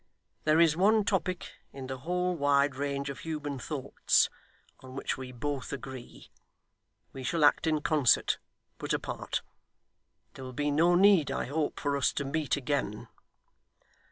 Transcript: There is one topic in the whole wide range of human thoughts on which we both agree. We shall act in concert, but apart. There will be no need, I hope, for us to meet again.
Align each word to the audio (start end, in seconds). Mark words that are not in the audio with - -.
There 0.45 0.59
is 0.59 0.75
one 0.75 1.03
topic 1.03 1.51
in 1.71 1.85
the 1.85 1.99
whole 1.99 2.33
wide 2.35 2.73
range 2.75 3.11
of 3.11 3.19
human 3.19 3.59
thoughts 3.59 4.31
on 4.79 4.95
which 4.95 5.15
we 5.15 5.31
both 5.31 5.71
agree. 5.71 6.31
We 7.13 7.21
shall 7.21 7.43
act 7.45 7.67
in 7.67 7.81
concert, 7.81 8.39
but 8.79 8.93
apart. 8.93 9.43
There 10.33 10.43
will 10.43 10.53
be 10.53 10.71
no 10.71 10.95
need, 10.95 11.29
I 11.29 11.45
hope, 11.45 11.79
for 11.79 11.95
us 11.95 12.11
to 12.13 12.25
meet 12.25 12.57
again. 12.57 13.09